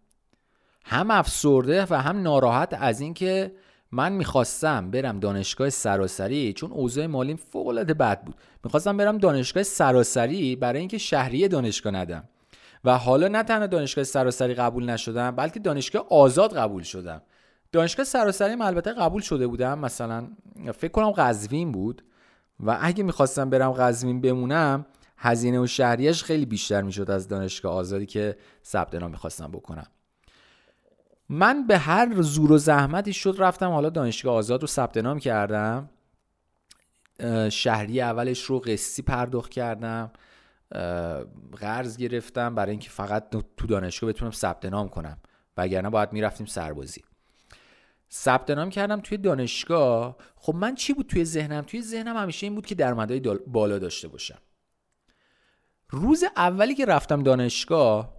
هم 0.86 1.12
افسرده 1.12 1.86
و 1.90 2.02
هم 2.02 2.22
ناراحت 2.22 2.74
از 2.74 3.02
اینکه 3.02 3.52
من 3.96 4.14
می‌خواستم 4.14 4.92
برم 4.92 5.20
دانشگاه 5.20 5.70
سراسری 5.70 6.54
چون 6.54 6.72
اوضاع 6.72 7.06
مالیم 7.06 7.36
فوق 7.36 7.68
العاده 7.68 7.94
بد 7.94 8.24
بود. 8.24 8.36
می‌خواستم 8.64 8.98
برم 8.98 9.18
دانشگاه 9.18 9.64
سراسری 9.64 10.56
برای 10.56 10.80
اینکه 10.80 10.98
شهریه 10.98 11.48
دانشگاه 11.48 11.94
ندم. 11.94 12.24
و 12.84 12.98
حالا 12.98 13.28
نه 13.28 13.44
تنها 13.44 13.68
دانشگاه 13.68 14.04
سراسری 14.04 14.54
قبول 14.54 14.90
نشدم 14.90 15.32
بلکه 15.32 15.60
دانشگاه 15.60 16.06
آزاد 16.10 16.58
قبول 16.58 16.84
شدم. 16.84 17.22
دانشگاه 17.72 18.06
سراسری 18.06 18.56
من 18.56 18.66
البته 18.66 18.94
قبول 18.94 19.22
شده 19.22 19.48
بودم 19.48 19.80
مثلا 19.80 20.28
فکر 20.74 20.92
کنم 20.92 21.12
قزوین 21.12 21.72
بود. 21.72 22.04
و 22.60 22.78
اگه 22.82 23.04
می‌خواستم 23.04 23.50
برم 23.50 23.72
قزوین 23.72 24.22
بمونم 24.22 24.86
هزینه 25.18 25.60
و 25.60 25.68
شهریش 25.68 26.24
خیلی 26.24 26.46
بیشتر 26.46 26.82
می‌شد 26.82 27.12
از 27.12 27.28
دانشگاه 27.28 27.74
آزادی 27.74 28.06
که 28.06 28.38
ثبت 28.66 28.96
نام 28.96 29.12
می‌خواستم 29.12 29.48
بکنم. 29.52 29.88
من 31.30 31.68
به 31.68 31.78
هر 31.78 32.22
زور 32.22 32.52
و 32.52 32.58
زحمتی 32.58 33.14
شد 33.14 33.36
رفتم 33.38 33.70
حالا 33.70 33.90
دانشگاه 33.90 34.36
آزاد 34.36 34.62
رو 34.62 34.68
ثبت 34.68 34.98
نام 34.98 35.20
کردم. 35.20 35.90
شهری 37.52 38.02
اولش 38.02 38.42
رو 38.42 38.60
قسطی 38.60 39.02
پرداخت 39.02 39.52
کردم. 39.52 40.12
قرض 41.58 41.98
گرفتم 41.98 42.56
برای 42.56 42.72
اینکه 42.72 42.90
فقط 42.90 43.30
تو 43.58 43.68
دانشگاه 43.68 44.10
بتونم 44.10 44.32
ثبت 44.32 44.66
نام 44.66 44.90
کنم. 44.90 45.18
وگرنه 45.58 45.90
باید 45.90 46.14
می‌رفتیم 46.14 46.46
سربازی. 46.46 47.04
ثبت 48.12 48.52
نام 48.52 48.70
کردم 48.70 49.00
توی 49.00 49.18
دانشگاه. 49.18 50.18
خب 50.36 50.56
من 50.56 50.76
چی 50.76 50.94
بود 50.94 51.08
توی 51.08 51.26
ذهنم؟ 51.26 51.62
توی 51.62 51.82
ذهنم 51.82 52.18
همیشه 52.18 52.46
این 52.46 52.56
بود 52.56 52.66
که 52.66 52.76
درآمدهای 52.76 53.20
بالا 53.48 53.80
داشته 53.80 54.08
باشم. 54.08 54.38
روز 55.90 56.24
اولی 56.36 56.76
که 56.76 56.86
رفتم 56.86 57.24
دانشگاه 57.24 58.15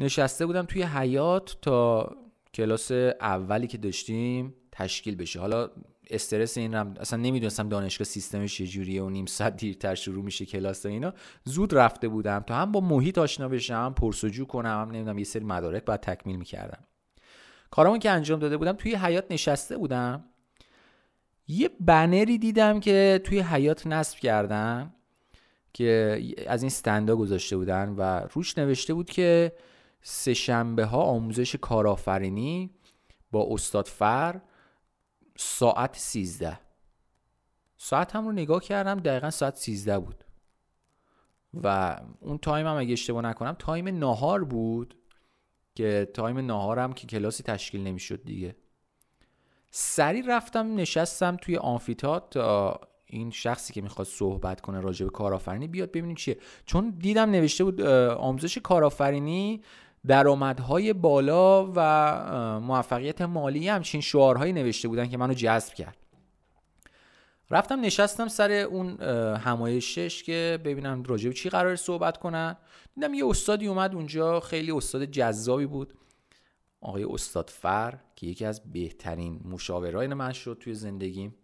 نشسته 0.00 0.46
بودم 0.46 0.62
توی 0.62 0.82
حیات 0.82 1.56
تا 1.62 2.16
کلاس 2.54 2.92
اولی 3.20 3.66
که 3.66 3.78
داشتیم 3.78 4.54
تشکیل 4.72 5.16
بشه. 5.16 5.40
حالا 5.40 5.70
استرس 6.10 6.58
این 6.58 6.74
هم 6.74 6.94
اصلا 7.00 7.18
نمی‌دونستم 7.18 7.68
دانشگاه 7.68 8.04
سیستمش 8.06 8.58
چجوریه 8.58 9.02
و 9.02 9.10
نیم 9.10 9.26
ساعت 9.26 9.56
دیرتر 9.56 9.94
شروع 9.94 10.24
میشه 10.24 10.46
کلاس 10.46 10.86
اینا. 10.86 11.12
زود 11.44 11.74
رفته 11.74 12.08
بودم 12.08 12.40
تا 12.40 12.54
هم 12.54 12.72
با 12.72 12.80
محیط 12.80 13.18
آشنا 13.18 13.48
بشم 13.48 13.94
پرسجو 13.96 14.44
کنم 14.44 14.88
نمی‌دونم 14.92 15.18
یه 15.18 15.24
سری 15.24 15.44
مدارک 15.44 15.84
بعد 15.84 16.00
تکمیل 16.00 16.36
می‌کردم. 16.36 16.84
کارامو 17.70 17.98
که 17.98 18.10
انجام 18.10 18.40
داده 18.40 18.56
بودم 18.56 18.72
توی 18.72 18.94
حیات 18.94 19.24
نشسته 19.30 19.76
بودم. 19.76 20.24
یه 21.48 21.70
بنری 21.80 22.38
دیدم 22.38 22.80
که 22.80 23.20
توی 23.24 23.40
حیات 23.40 23.86
نصب 23.86 24.18
کردن 24.18 24.94
که 25.72 26.20
از 26.46 26.62
این 26.62 26.70
standa 26.70 27.10
گذاشته 27.10 27.56
بودن 27.56 27.94
و 27.98 28.02
روش 28.34 28.58
نوشته 28.58 28.94
بود 28.94 29.10
که 29.10 29.52
سه 30.02 30.34
شنبه 30.34 30.84
ها 30.84 31.02
آموزش 31.02 31.56
کارآفرینی 31.56 32.70
با 33.30 33.48
استاد 33.50 33.86
فر 33.86 34.40
ساعت 35.36 35.96
13 35.96 36.60
ساعت 37.76 38.16
هم 38.16 38.26
رو 38.26 38.32
نگاه 38.32 38.62
کردم 38.62 39.00
دقیقا 39.00 39.30
ساعت 39.30 39.56
13 39.56 39.98
بود. 39.98 40.24
و 41.54 42.00
اون 42.20 42.38
time 42.38 42.66
هم 42.66 42.76
اگه 42.76 42.92
اشتباه 42.92 43.22
نکنم 43.22 43.56
time 43.58 43.98
ناهار 43.98 44.44
بود 44.44 44.94
که 45.74 46.10
time 46.14 46.38
ناهارم 46.38 46.92
که 46.92 47.06
کلاسی 47.06 47.42
تشکیل 47.42 47.80
نمی‌شد 47.80 48.24
دیگه. 48.24 48.56
سریع 49.70 50.22
رفتم 50.22 50.74
نشستم 50.74 51.36
توی 51.36 51.56
آمفی‌تئاتر 51.56 52.30
تا 52.30 52.80
این 53.06 53.30
شخصی 53.30 53.72
که 53.72 53.80
می‌خواد 53.80 54.06
صحبت 54.06 54.60
کنه 54.60 54.80
راجع 54.80 55.06
به 55.06 55.10
کارآفرینی 55.10 55.68
بیاد 55.68 55.88
ببینیم 55.88 56.16
چیه. 56.16 56.38
چون 56.66 56.90
دیدم 56.90 57.30
نوشته 57.30 57.64
بود 57.64 57.80
آموزش 57.80 58.58
کارآفرینی 58.58 59.62
درآمدهای 60.06 60.92
بالا 60.92 61.72
و 61.74 61.80
موفقیت 62.60 63.20
مالی 63.22 63.68
همچین 63.68 64.00
شعارهایی 64.00 64.52
نوشته 64.52 64.88
بودن 64.88 65.08
که 65.08 65.16
منو 65.16 65.34
جذب 65.34 65.74
کرد. 65.74 65.96
رفتم 67.50 67.80
نشستم 67.80 68.28
سر 68.28 68.52
اون 68.52 69.02
همایشش 69.36 70.22
که 70.22 70.58
ببینم 70.64 71.02
راجع 71.02 71.32
چی 71.32 71.48
قرار 71.48 71.76
صحبت 71.76 72.16
کنن. 72.16 72.56
دیدم 72.94 73.14
یه 73.14 73.26
استادی 73.26 73.66
اومد 73.66 73.94
اونجا 73.94 74.40
خیلی 74.40 74.72
استاد 74.72 75.04
جذابی 75.04 75.66
بود. 75.66 75.94
آقای 76.80 77.04
استاد 77.04 77.50
فر 77.50 77.98
که 78.16 78.26
یکی 78.26 78.44
از 78.44 78.72
بهترین 78.72 79.40
مشاورای 79.44 80.06
من 80.06 80.32
شد 80.32 80.56
توی 80.60 80.74
زندگیم. 80.74 81.34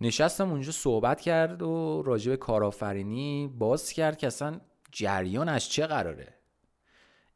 نشستم 0.00 0.50
اونجا 0.50 0.72
صحبت 0.72 1.20
کرد 1.20 1.62
و 1.62 2.02
راجع 2.02 2.30
به 2.30 2.36
کارآفرینی 2.36 3.48
باز 3.58 3.92
کرد 3.92 4.18
که 4.18 4.26
اصلا 4.26 4.60
جریان 4.92 5.48
از 5.48 5.68
چه 5.68 5.86
قراره؟ 5.86 6.39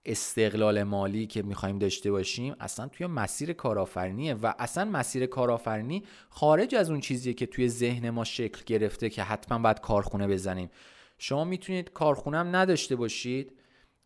استقلال 0.07 0.83
مالی 0.83 1.27
که 1.27 1.43
می‌خوایم 1.43 1.79
داشته 1.79 2.11
باشیم 2.11 2.55
اصلا 2.61 2.89
توی 2.89 3.07
مسیر 3.07 3.53
کارآفرینیه 3.53 4.35
و 4.35 4.55
اصلا 4.59 4.85
مسیر 4.85 5.27
کارآفرینی 5.27 6.05
خارج 6.29 6.75
از 6.75 6.91
اون 6.91 7.01
چیزیه 7.01 7.35
که 7.35 7.47
توی 7.47 7.69
ذهن 7.69 8.11
ما 8.11 8.25
شکل 8.25 8.63
گرفته 8.67 9.11
که 9.11 9.23
حتما 9.23 9.59
باید 9.59 9.81
کارخونه 9.81 10.29
بزنیم. 10.29 10.71
شما 11.19 11.45
می‌تونید 11.45 11.93
کارخونه 11.93 12.39
هم 12.39 12.57
نداشته 12.57 12.97
باشید 12.97 13.53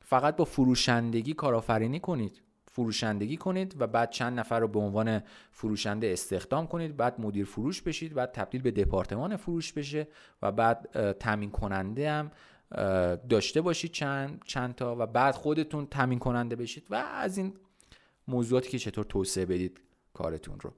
فقط 0.05 0.37
با 0.37 0.45
فروشندگی 0.45 1.35
کارآفرینی 1.35 2.01
کنید. 2.01 2.43
فروشندگی 2.71 3.37
کنید 3.37 3.75
و 3.79 3.87
بعد 3.87 4.11
چند 4.11 4.39
نفر 4.39 4.61
رو 4.61 4.69
به 4.69 4.79
عنوان 4.79 5.23
فروشنده 5.53 6.07
استخدام 6.13 6.67
کنید 6.67 6.97
بعد 6.97 7.21
مدیر 7.21 7.45
فروش 7.45 7.83
بشید 7.83 8.15
بعد 8.15 8.33
تبدیل 8.33 8.63
به 8.63 8.71
دپارتمان 8.71 9.37
فروش 9.37 9.73
بشه 9.73 10.09
و 10.43 10.53
بعد 10.53 11.13
تامین 11.13 11.51
کننده 11.51 12.11
هم 12.11 12.31
داشته 13.29 13.61
باشید 13.61 13.93
چند 13.93 14.43
چند 14.45 14.75
تا 14.75 14.97
و 14.99 15.07
بعد 15.07 15.35
خودتون 15.35 15.87
تامین 15.87 16.19
کننده 16.19 16.57
بشید 16.57 16.87
و 16.91 16.95
از 16.95 17.39
این 17.39 17.55
موضوعاتی 18.29 18.69
که 18.69 18.79
چطور 18.79 19.05
توسعه 19.05 19.47
بدید 19.47 19.81
کارتون 20.15 20.61
رو. 20.61 20.73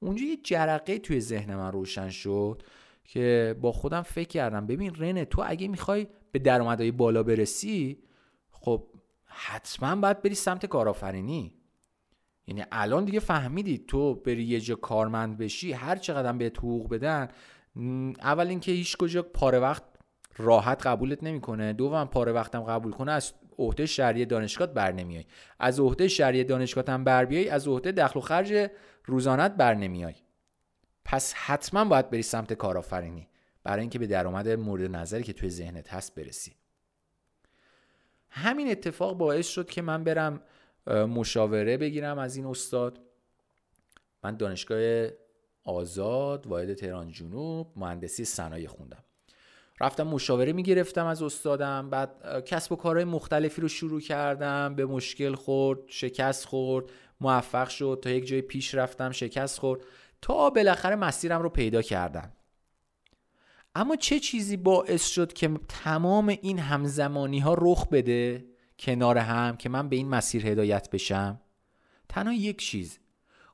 اونجا 0.00 0.24
یه 0.24 0.36
جرقه 0.36 0.98
توی 0.98 1.20
ذهن 1.20 1.56
من 1.56 1.72
روشن 1.72 2.10
شد 2.10 2.62
که 3.04 3.56
با 3.60 3.72
خودم 3.72 4.02
فکر 4.02 4.28
کردم 4.28 4.66
ببین 4.66 4.94
رنه 4.94 5.24
تو 5.24 5.42
اگه 5.46 5.68
می‌خوای 5.68 6.06
به 6.32 6.38
درآمدهای 6.38 6.90
بالا 6.90 7.22
برسی 7.22 8.02
خب 8.50 8.86
حتما 9.24 9.96
باید 9.96 10.22
بری 10.22 10.34
سمت 10.34 10.66
کارآفرینی. 10.66 11.54
یعنی 12.46 12.64
الان 12.72 13.04
دیگه 13.04 13.20
فهمیدی 13.20 13.78
تو 13.78 14.14
بری 14.14 14.44
یه 14.44 14.60
جا 14.60 14.74
کارمند 14.74 15.38
بشی 15.38 15.72
هر 15.72 15.96
چقدر 15.96 16.32
به 16.32 16.52
حقوق 16.58 16.88
بدن 16.88 17.28
اول 18.20 18.46
اینکه 18.46 18.72
هیچ 18.72 18.96
کجا 18.96 19.22
پاره 19.22 19.58
وقت 19.58 19.82
راحت 20.38 20.86
قبولت 20.86 21.22
نمی‌کنه. 21.22 21.72
دوم 21.72 22.04
پاره 22.04 22.32
وقتم 22.32 22.60
قبول 22.60 22.92
کنه 22.92 23.12
از 23.12 23.32
عهده 23.58 23.86
شهری 23.86 24.26
دانشگاه 24.26 24.66
بر 24.66 24.92
نمیای. 24.92 25.24
از 25.58 25.80
عهده 25.80 26.08
شهری 26.08 26.44
دانشگاه 26.44 26.84
هم 26.88 27.04
بر 27.04 27.24
بیای 27.24 27.48
از 27.48 27.68
عهده 27.68 27.92
دخل 27.92 28.18
و 28.18 28.22
خرج 28.22 28.70
روزانت 29.04 29.52
بر 29.52 29.74
نمیای. 29.74 30.14
پس 31.04 31.34
حتما 31.34 31.84
باید 31.84 32.10
بری 32.10 32.22
سمت 32.22 32.52
کارآفرینی. 32.52 33.28
برای 33.64 33.80
اینکه 33.80 33.98
به 33.98 34.06
درآمد 34.06 34.48
مورد 34.48 34.96
نظری 34.96 35.22
که 35.22 35.32
توی 35.32 35.50
ذهنت 35.50 35.92
هست 35.92 36.14
برسی. 36.14 36.54
همین 38.30 38.70
اتفاق 38.70 39.16
باعث 39.16 39.48
شد 39.48 39.70
که 39.70 39.82
من 39.82 40.04
برم 40.04 40.40
مشاوره 40.86 41.76
بگیرم 41.76 42.18
از 42.18 42.36
این 42.36 42.46
استاد. 42.46 43.00
من 44.24 44.36
دانشگاه 44.36 45.08
آزاد 45.64 46.46
واحد 46.46 46.74
تهران 46.74 47.08
جنوب 47.08 47.72
مهندسی 47.76 48.24
صنایع 48.24 48.68
خوندم. 48.68 49.04
رفتم 49.80 50.02
مشاوره 50.02 50.52
می‌گرفتم 50.52 51.06
از 51.06 51.22
استادم 51.22 51.90
بعد 51.90 52.44
کسب 52.44 52.72
و 52.72 52.76
کارهای 52.76 53.04
مختلفی 53.04 53.60
رو 53.60 53.68
شروع 53.68 54.00
کردم 54.00 54.74
به 54.74 54.86
مشکل 54.86 55.34
خورد 55.34 55.78
شکست 55.86 56.44
خورد 56.44 56.86
موفق 57.20 57.68
شد 57.68 57.98
تا 58.02 58.10
یک 58.10 58.26
جای 58.26 58.42
پیش 58.42 58.74
رفتم 58.74 59.10
شکست 59.10 59.58
خورد 59.58 59.80
تا 60.22 60.50
بالاخره 60.50 60.96
مسیرم 60.96 61.42
رو 61.42 61.48
پیدا 61.48 61.82
کردم. 61.82 62.32
اما 63.74 63.96
چه 63.96 64.20
چیزی 64.20 64.56
باعث 64.56 65.06
شد 65.06 65.32
که 65.32 65.50
تمام 65.68 66.28
این 66.28 66.58
همزمانی 66.58 67.38
ها 67.38 67.56
رخ 67.58 67.88
بده 67.88 68.44
کنار 68.78 69.18
هم 69.18 69.56
که 69.56 69.68
من 69.68 69.88
به 69.88 69.96
این 69.96 70.08
مسیر 70.08 70.46
هدایت 70.46 70.90
بشم؟ 70.90 71.40
تنها 72.08 72.32
یک 72.32 72.58
چیز 72.58 72.98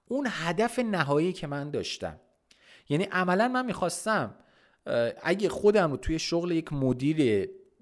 اون 0.09 0.27
هدف 0.31 0.79
نهایی 0.79 1.33
که 1.33 1.47
من 1.47 1.71
داشتم. 1.71 2.21
یعنی 2.89 3.05
عملا 3.05 3.49
من 3.49 3.67
می‌خواستم 3.67 4.35
اگه 5.23 5.49
خودم 5.49 5.91
رو 5.91 5.97
توی 5.97 6.19
شغل 6.19 6.51
یک 6.51 6.73
مدیر 6.73 7.21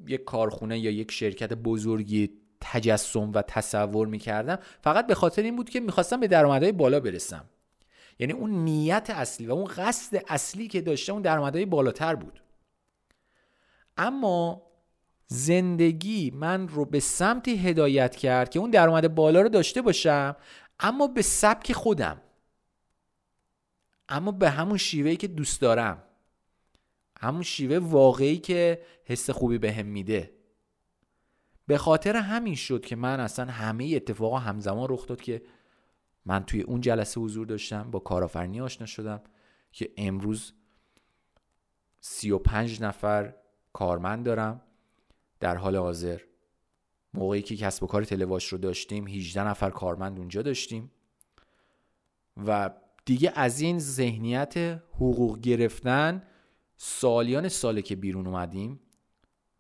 یک 0.07 0.25
کارخونه 0.25 0.79
یا 0.79 0.91
یک 0.91 1.11
شرکت 1.11 1.53
بزرگی 1.53 2.31
تجسم 2.61 3.33
و 3.33 3.43
تصور 3.43 4.07
می‌کردم 4.07 4.59
فقط 4.81 5.07
به 5.07 5.15
خاطر 5.15 5.43
این 5.43 5.57
بود 5.57 5.71
که 5.71 5.81
می‌خواستم 5.81 6.21
به 6.21 6.29
درآمدهای 6.29 6.73
بالا 6.73 7.01
برسم. 7.01 7.45
یعنی 8.19 8.33
اون 8.33 8.51
نیت 8.51 9.11
اصلی 9.11 9.47
و 9.47 9.53
اون 9.53 9.65
قصد 9.65 10.23
اصلی 10.29 10.69
که 10.69 10.81
داشته 10.81 11.13
اون 11.13 11.23
درآمدهای 11.23 11.67
بالاتر 11.67 12.15
بود. 12.15 12.43
اما 13.97 14.63
زندگی 15.27 16.31
من 16.35 16.69
رو 16.69 16.85
به 16.85 17.01
سمتی 17.01 17.57
هدایت 17.57 18.17
کرد 18.17 18.51
که 18.51 18.59
اون 18.59 18.71
درآمد 18.71 19.15
بالا 19.15 19.41
رو 19.41 19.49
داشته 19.49 19.83
باشم 19.83 20.37
اما 20.81 21.07
به 21.07 21.23
سبک 21.23 21.73
خودم 21.73 22.21
اما 24.09 24.33
به 24.33 24.51
همون 24.51 24.79
شیوهی 24.79 25.17
که 25.17 25.29
دوست 25.29 25.61
دارم. 25.61 26.03
همون 27.23 27.43
شیوه 27.43 27.79
واقعی 27.79 28.39
که 28.39 28.83
حس 29.05 29.31
خوبی 29.31 29.59
به 29.59 29.73
هم 29.73 29.87
میده. 29.87 30.33
به 31.67 31.79
خاطر 31.79 32.17
همین 32.17 32.55
شد 32.55 32.85
که 32.85 32.97
من 32.97 33.21
اصلا 33.21 33.53
همه 33.53 33.93
اتفاقا 33.97 34.39
همزمان 34.39 34.87
رخ 34.91 35.07
داد 35.07 35.21
که 35.21 35.43
من 36.25 36.45
توی 36.45 36.61
اون 36.63 36.81
جلسه 36.81 37.21
حضور 37.21 37.47
داشتم 37.47 37.91
با 37.91 37.99
کارآفرینی 37.99 38.61
آشنا 38.61 38.87
شدم 38.87 39.23
که 39.73 39.93
امروز 39.97 40.53
35 42.01 42.83
نفر 42.83 43.35
کارمند 43.73 44.27
دارم. 44.27 44.61
در 45.41 45.57
حال 45.57 45.77
حاضر 45.77 46.21
موقعی 47.15 47.43
که 47.43 47.57
کسب 47.57 47.83
و 47.83 47.87
کار 47.87 48.05
تلواش 48.05 48.49
رو 48.49 48.59
داشتیم 48.59 49.07
18 49.07 49.49
نفر 49.49 49.71
کارمند 49.71 50.19
اونجا 50.19 50.43
داشتیم 50.43 50.91
و 52.47 52.71
دیگه 53.05 53.33
از 53.35 53.61
این 53.61 53.79
ذهنیت 53.79 54.83
حقوق 54.95 55.41
گرفتن 55.41 56.23
سالیان 56.77 57.49
ساله 57.49 57.83
که 57.83 57.97
بیرون 57.97 58.27
اومدیم 58.27 58.81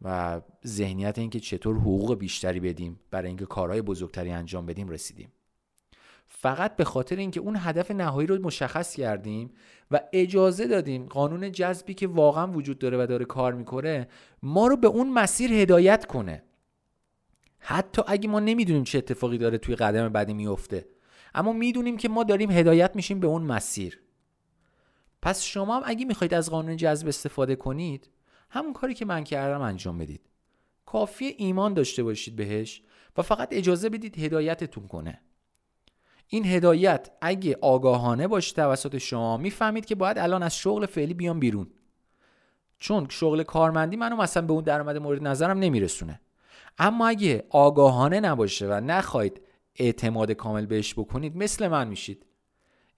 و 0.00 0.40
ذهنیت 0.66 1.18
اینکه 1.18 1.40
چطور 1.40 1.76
حقوق 1.76 2.18
بیشتری 2.18 2.60
بدیم 2.60 3.00
برای 3.10 3.28
اینکه 3.28 3.46
کارهای 3.46 3.82
بزرگتری 3.82 4.30
انجام 4.30 4.66
بدیم 4.66 4.88
رسیدیم. 4.88 5.32
فقط 6.26 6.76
به 6.76 6.84
خاطر 6.84 7.16
اینکه 7.16 7.40
اون 7.40 7.56
هدف 7.58 7.90
نهایی 7.90 8.26
رو 8.26 8.42
مشخص 8.42 8.96
کردیم 8.96 9.50
و 9.90 10.00
اجازه 10.12 10.66
دادیم 10.66 11.06
قانون 11.06 11.52
جذبی 11.52 11.94
که 11.94 12.06
واقعا 12.06 12.52
وجود 12.52 12.78
داره 12.78 13.02
و 13.02 13.06
داره 13.06 13.24
کار 13.24 13.54
می‌کنه 13.54 14.08
ما 14.42 14.66
رو 14.66 14.76
به 14.76 14.88
اون 14.88 15.10
مسیر 15.10 15.52
هدایت 15.52 16.06
کنه. 16.06 16.42
حتی 17.58 18.02
اگه 18.06 18.28
ما 18.28 18.40
نمی‌دونیم 18.40 18.84
چه 18.84 18.98
اتفاقی 18.98 19.38
داره 19.38 19.58
توی 19.58 19.74
قدم 19.74 20.08
بعدی 20.08 20.34
میفته 20.34 20.88
اما 21.34 21.52
می‌دونیم 21.52 21.96
که 21.96 22.08
ما 22.08 22.24
داریم 22.24 22.50
هدایت 22.50 22.96
میشیم 22.96 23.20
به 23.20 23.26
اون 23.26 23.42
مسیر. 23.42 24.00
پس 25.22 25.42
شما 25.42 25.76
هم 25.76 25.82
اگه 25.84 26.04
می‌خواید 26.04 26.34
از 26.34 26.50
قانون 26.50 26.76
جذب 26.76 27.08
استفاده 27.08 27.56
کنید 27.56 28.10
همون 28.50 28.72
کاری 28.72 28.94
که 28.94 29.04
من 29.04 29.24
کردم 29.24 29.60
انجام 29.60 29.98
بدید. 29.98 30.20
کافی 30.86 31.24
ایمان 31.24 31.74
داشته 31.74 32.02
باشید 32.02 32.36
بهش 32.36 32.82
و 33.16 33.22
فقط 33.22 33.48
اجازه 33.52 33.88
بدید 33.88 34.18
هدایتتون 34.18 34.86
کنه. 34.86 35.20
این 36.26 36.44
هدایت 36.46 37.10
اگه 37.20 37.58
آگاهانه 37.60 38.28
باشه 38.28 38.54
توسط 38.54 38.98
شما 38.98 39.36
می‌فهمید 39.36 39.84
که 39.84 39.94
باید 39.94 40.18
الان 40.18 40.42
از 40.42 40.56
شغل 40.56 40.86
فعلی 40.86 41.14
بیام 41.14 41.40
بیرون. 41.40 41.70
چون 42.78 43.06
شغل 43.08 43.42
کارمندی 43.42 43.96
منو 43.96 44.16
مثلا 44.16 44.46
به 44.46 44.52
اون 44.52 44.64
درآمد 44.64 44.96
مورد 44.96 45.22
نظرم 45.22 45.58
نمیرسونه. 45.58 46.20
اما 46.78 47.08
اگه 47.08 47.44
آگاهانه 47.50 48.20
نباشه 48.20 48.66
و 48.68 48.72
نخواهید 48.72 49.40
اعتماد 49.76 50.32
کامل 50.32 50.66
بهش 50.66 50.94
بکنید 50.94 51.36
مثل 51.36 51.68
من 51.68 51.88
میشید. 51.88 52.26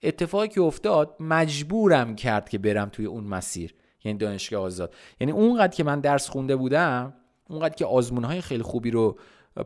اتفاقی 0.07 0.47
که 0.47 0.61
افتاد 0.61 1.15
مجبورم 1.19 2.15
کرد 2.15 2.49
که 2.49 2.57
برم 2.57 2.89
توی 2.89 3.05
اون 3.05 3.23
مسیر 3.23 3.75
یعنی 4.03 4.17
دانشگاه 4.17 4.63
آزاد. 4.63 4.93
یعنی 5.21 5.31
اونقدر 5.31 5.75
که 5.75 5.83
من 5.83 5.99
درس 5.99 6.29
خونده 6.29 6.55
بودم 6.55 7.13
اونقدر 7.49 7.75
که 7.75 7.85
آزمون 7.85 8.41
خیلی 8.41 8.63
خوبی 8.63 8.91
رو 8.91 9.19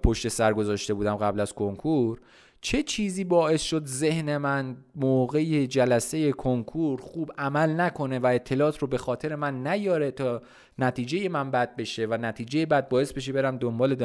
پشت 0.03 0.27
سر 0.27 0.53
گذاشته 0.53 0.93
بودم 0.93 1.15
قبل 1.15 1.39
از 1.39 1.53
کنکور 1.53 2.19
چه 2.61 2.83
چیزی 2.83 3.23
باعث 3.23 3.61
شد 3.61 3.85
ذهن 3.85 4.37
من 4.37 4.77
موقع 4.95 5.65
جلسه 5.65 6.31
کنکور 6.31 7.01
خوب 7.01 7.31
عمل 7.37 7.81
نکنه 7.81 8.19
و 8.19 8.25
اطلاعات 8.25 8.77
رو 8.77 8.87
به 8.87 8.97
خاطر 8.97 9.35
من 9.35 9.67
نیاره 9.67 10.11
تا 10.11 10.41
نتیجه 10.79 11.29
من 11.29 11.51
بد 11.51 11.75
بشه 11.75 12.05
و 12.05 12.17
نتیجه 12.21 12.65
بد 12.65 12.89
باعث 12.89 13.13
بشه 13.13 13.33
برم 13.33 13.57
دنبال 13.57 13.95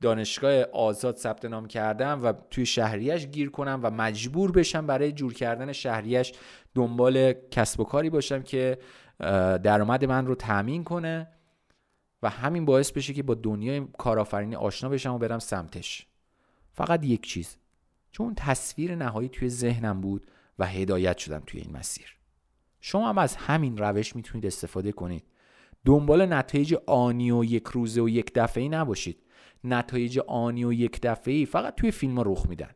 دانشگاه 0.00 0.62
آزاد 0.62 1.16
ثبت 1.16 1.44
نام 1.44 1.66
کردم 1.66 2.24
و 2.24 2.32
توی 2.50 2.66
شهریش 2.66 3.26
گیر 3.26 3.50
کنم 3.50 3.80
و 3.82 3.90
مجبور 3.90 4.52
بشم 4.52 4.86
برای 4.86 5.12
جور 5.12 5.34
کردن 5.34 5.72
شهریش 5.72 6.32
دنبال 6.74 7.32
کسب 7.32 7.80
و 7.80 7.84
کاری 7.84 8.10
باشم 8.10 8.42
که 8.42 8.78
درآمد 9.62 10.04
من 10.04 10.26
رو 10.26 10.34
تأمین 10.34 10.84
کنه 10.84 11.28
و 12.22 12.30
همین 12.30 12.64
باعث 12.64 12.92
بشه 12.92 13.14
که 13.14 13.22
با 13.22 13.34
دنیای 13.34 13.86
کارآفرینی 13.98 14.56
آشنا 14.56 14.90
بشم 14.90 15.14
و 15.14 15.18
برم 15.18 15.38
سمتش. 15.38 16.06
فقط 16.72 17.04
یک 17.04 17.26
چیز 17.26 17.56
چون 18.12 18.34
تصویر 18.36 18.94
نهایی 18.94 19.28
توی 19.28 19.48
ذهنم 19.48 20.00
بود 20.00 20.26
و 20.58 20.66
هدایت 20.66 21.18
شدم 21.18 21.42
توی 21.46 21.60
این 21.60 21.76
مسیر. 21.76 22.16
شما 22.80 23.08
هم 23.08 23.18
از 23.18 23.36
همین 23.36 23.78
روش 23.78 24.16
می‌تونید 24.16 24.46
استفاده 24.46 24.92
کنید. 24.92 25.24
دنبال 25.84 26.32
نتایج 26.32 26.74
آنی 26.86 27.30
و 27.30 27.44
یک 27.44 27.66
روزه 27.66 28.02
و 28.02 28.08
یک 28.08 28.32
دفعه 28.34 28.68
نباشید. 28.68 29.22
نتایج 29.64 30.18
آنی 30.18 30.64
و 30.64 30.72
یک 30.72 31.00
دفعه 31.02 31.44
فقط 31.44 31.74
توی 31.74 31.90
فیلم 31.90 32.16
ها 32.16 32.22
رخ 32.22 32.46
میدن. 32.48 32.70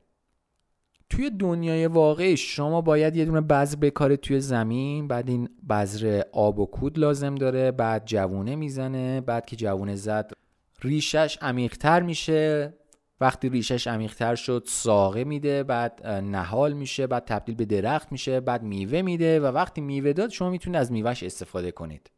توی 1.11 1.31
دنیای 1.31 1.87
واقعی 1.87 2.37
شما 2.37 2.81
باید 2.81 3.17
یه 3.17 3.25
دونه 3.25 3.41
بذر 3.41 3.77
بکاره 3.77 4.17
توی 4.17 4.41
زمین 4.41 5.09
بعد 5.09 5.29
این 5.29 5.49
بذر 5.71 6.23
آب 6.33 6.59
و 6.59 6.67
کود 6.67 6.99
لازم 6.99 7.35
داره 7.35 7.71
بعد 7.71 8.03
جوونه 8.07 8.57
می‌زنه 8.57 9.21
بعد 9.21 9.47
که 9.47 9.57
جوونه 9.57 9.97
زد 9.97 10.33
ریشش 10.83 11.39
عمیقتر 11.43 12.03
میشه. 12.03 12.75
وقتی 13.21 13.49
ریشش 13.49 13.87
عمیقتر 13.87 14.35
شد 14.35 14.65
ساقه 14.67 15.25
میده 15.25 15.63
بعد 15.63 16.07
نهال 16.07 16.73
میشه 16.73 17.07
بعد 17.07 17.25
تبدیل 17.25 17.55
به 17.55 17.65
درخت 17.65 18.13
میشه 18.13 18.41
بعد 18.41 18.63
میوه 18.63 19.03
میده 19.03 19.41
و 19.41 19.45
وقتی 19.45 19.81
میوه 19.81 20.13
داد 20.13 20.31
شما 20.31 20.51
می‌تونید 20.51 20.81
از 20.81 20.93
میوهش 20.93 21.23
استفاده 21.23 21.71
کنید. 21.71 22.11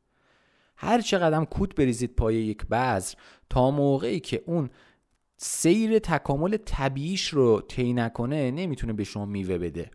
هر 0.77 1.01
چقدر 1.01 1.45
کود 1.45 1.75
بریزید 1.75 2.17
پای 2.17 2.35
یک 2.35 2.67
بذر 2.67 3.15
تا 3.51 3.71
موقعی 3.71 4.21
که 4.21 4.43
اون 4.47 4.71
سیر 5.37 5.99
تکامل 5.99 6.57
طبیعیش 6.57 7.29
رو 7.29 7.61
طی 7.61 7.93
نکنه 7.93 8.51
نمی‌تونه 8.51 8.93
به 8.93 9.05
شما 9.05 9.27
میوه 9.27 9.59
بده. 9.59 9.91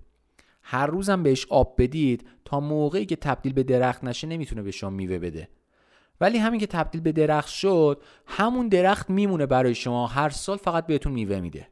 هر 0.62 0.88
روزم 0.88 1.24
بهش 1.24 1.46
آب 1.50 1.76
بدید 1.78 2.28
تا 2.46 2.60
موقعی 2.60 3.06
که 3.06 3.16
تبدیل 3.16 3.54
به 3.54 3.64
درخت 3.64 4.04
نشه 4.04 4.28
نمی‌تونه 4.28 4.62
به 4.62 4.72
شما 4.72 4.90
میوه 4.90 5.20
بده. 5.20 5.50
ولی 6.22 6.38
همین 6.38 6.60
که 6.60 6.68
تبدیل 6.68 7.02
به 7.02 7.12
درخت 7.12 7.50
شد 7.50 8.04
همون 8.26 8.68
درخت 8.68 9.10
میمونه 9.10 9.46
برای 9.46 9.76
شما. 9.76 10.08
هر 10.08 10.30
سال 10.30 10.58
فقط 10.58 10.88
بهتون 10.88 11.14
میوه 11.14 11.40
میده. 11.40 11.68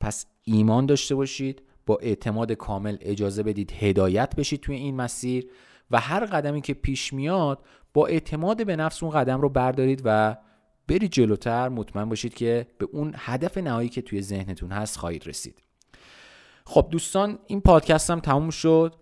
پس 0.00 0.26
ایمان 0.42 0.86
داشته 0.86 1.14
باشید 1.14 1.62
با 1.86 1.98
اعتماد 2.02 2.52
کامل 2.52 2.96
اجازه 3.00 3.42
بدید 3.42 3.72
هدایت 3.72 4.36
بشید 4.36 4.60
توی 4.60 4.76
این 4.76 4.96
مسیر. 4.96 5.50
و 5.90 6.00
هر 6.00 6.24
قدمی 6.24 6.60
که 6.60 6.74
پیش 6.74 7.12
میاد 7.12 7.64
با 7.94 8.06
اعتماد 8.06 8.66
به 8.66 8.76
نفس 8.76 9.02
اون 9.02 9.12
قدم 9.12 9.40
رو 9.40 9.48
بردارید 9.48 10.02
و 10.04 10.36
برید 10.88 11.10
جلوتر. 11.10 11.68
مطمئن 11.68 12.08
باشید 12.08 12.34
که 12.34 12.66
به 12.78 12.88
اون 12.92 13.14
هدف 13.16 13.58
نهایی 13.58 13.88
که 13.88 14.02
توی 14.02 14.22
ذهنتون 14.22 14.72
هست 14.72 14.98
خواهید 14.98 15.26
رسید. 15.26 15.62
خب 16.66 16.88
دوستان 16.90 17.38
این 17.46 17.60
پادکست 17.60 18.10
هم 18.10 18.20
تموم 18.20 18.50
شد. 18.50 18.94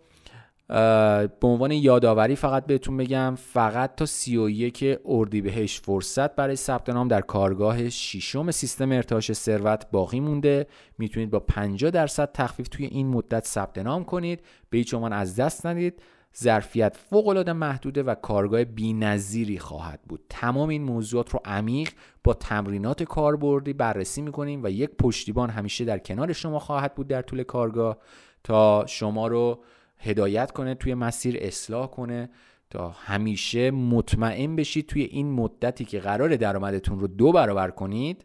به 0.68 1.28
عنوان 1.42 1.72
یادآوری 1.72 2.36
فقط 2.36 2.66
بهتون 2.66 2.96
بگم 2.96 3.34
فقط 3.38 3.94
تا 3.96 4.06
31 4.06 4.98
اردیبهشت 5.04 5.84
فرصت 5.84 6.36
برای 6.36 6.56
ثبت 6.56 6.90
نام 6.90 7.08
در 7.08 7.20
کارگاه 7.20 7.90
ششم 7.90 8.50
سیستم 8.50 8.92
ارتعاش 8.92 9.32
ثروت 9.32 9.90
باقی 9.90 10.20
مونده. 10.20 10.66
می‌تونید 10.98 11.30
با 11.30 11.40
50 11.40 11.90
درصد 11.90 12.32
تخفیف 12.32 12.68
توی 12.68 12.86
این 12.86 13.06
مدت 13.06 13.46
ثبت 13.46 13.78
نام 13.78 14.04
کنید. 14.04 14.42
به 14.70 14.78
هیچ 14.78 14.94
از 14.94 15.36
دست 15.36 15.66
ندید. 15.66 16.02
ظرفیت 16.38 16.96
فوق 16.96 17.28
العاده 17.28 17.52
محدوده 17.52 18.02
و 18.02 18.14
کارگاه 18.14 18.64
بی‌نظیری 18.64 19.58
خواهد 19.58 20.00
بود. 20.02 20.20
تمام 20.28 20.68
این 20.68 20.82
موضوعات 20.82 21.30
رو 21.30 21.40
عمیق 21.44 21.90
با 22.24 22.34
تمرینات 22.34 23.02
کاربردی 23.02 23.72
بررسی 23.72 24.22
می‌کنیم 24.22 24.60
و 24.64 24.70
یک 24.70 24.90
پشتیبان 24.90 25.50
همیشه 25.50 25.84
در 25.84 25.98
کنار 25.98 26.32
شما 26.32 26.58
خواهد 26.58 26.94
بود 26.94 27.08
در 27.08 27.22
طول 27.22 27.42
کارگاه 27.42 27.98
تا 28.44 28.86
شما 28.86 29.26
رو 29.26 29.64
هدایت 29.98 30.50
کنه 30.50 30.74
توی 30.74 30.94
مسیر 30.94 31.38
اصلاح 31.40 31.86
کنه 31.86 32.30
تا 32.70 32.88
همیشه 32.88 33.70
مطمئن 33.70 34.56
بشید 34.56 34.86
توی 34.86 35.02
این 35.02 35.32
مدتی 35.32 35.84
که 35.84 36.00
قرار 36.00 36.36
درآمدتون 36.36 37.00
رو 37.00 37.06
دو 37.06 37.32
برابر 37.32 37.70
کنید 37.70 38.24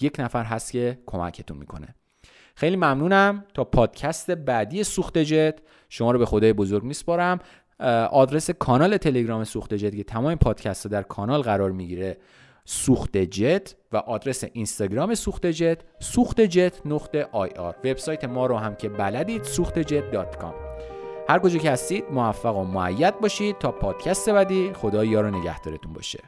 یک 0.00 0.16
نفر 0.20 0.44
هست 0.44 0.72
که 0.72 0.98
کمکتون 1.06 1.56
می‌کنه. 1.56 1.94
خیلی 2.58 2.76
ممنونم. 2.76 3.44
تا 3.54 3.64
پادکست 3.64 4.30
بعدی 4.30 4.84
سوخت 4.84 5.18
جت. 5.18 5.58
شما 5.88 6.10
رو 6.10 6.18
به 6.18 6.26
خدای 6.26 6.52
بزرگ 6.52 6.82
میسپارم. 6.82 7.38
آدرس 8.10 8.50
کانال 8.50 8.96
تلگرام 8.96 9.44
سوخت 9.44 9.74
جت 9.74 9.96
که 9.96 10.04
تمام 10.04 10.34
پادکست 10.34 10.86
ها 10.86 10.90
در 10.90 11.02
کانال 11.02 11.42
قرار 11.42 11.70
می‌گیره. 11.70 12.16
سوخت 12.64 13.16
جت 13.16 13.74
و 13.92 13.96
آدرس 13.96 14.44
اینستاگرام 14.52 15.14
سوخت 15.14 15.46
جت 15.46 15.78
سوخت 16.00 16.40
جت 16.40 16.86
نقطه 16.86 17.28
IR. 17.32 17.74
وبسایت 17.84 18.24
ما 18.24 18.46
رو 18.46 18.56
هم 18.56 18.74
که 18.74 18.88
بلدید 18.88 19.42
سوخت 19.42 19.78
جت 19.78 20.10
dot 20.10 20.36
com. 20.36 20.54
هر 21.28 21.38
کجا 21.38 21.58
که 21.58 21.70
هستید 21.70 22.04
موفق 22.10 22.56
و 22.56 22.64
مؤید 22.64 23.20
باشید. 23.20 23.58
تا 23.58 23.72
پادکست 23.72 24.30
بعدی 24.30 24.72
خدا 24.72 25.04
یار 25.04 25.24
و 25.24 25.30
نگهدارتون 25.30 25.92
باشه. 25.92 26.18